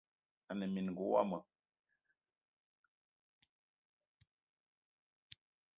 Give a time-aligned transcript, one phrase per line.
[0.49, 1.37] Ane mininga womo